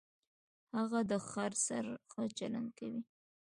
هغه 0.77 0.99
د 1.11 1.13
خر 1.29 1.51
سره 1.67 1.91
ښه 2.11 2.23
چلند 2.37 2.69
کاوه. 2.77 3.01